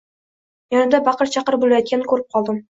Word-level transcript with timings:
Yonida 0.75 1.01
baqir-chaqir 1.09 1.59
boʻlayotganini 1.65 2.11
koʻrib 2.15 2.29
qoldim. 2.35 2.59